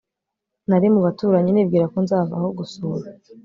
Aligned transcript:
nari 0.69 0.87
mu 0.93 0.99
baturanyi 1.05 1.51
nibwira 1.53 1.85
ko 1.91 1.97
nzavaho 2.05 2.47
gusura 2.57 3.07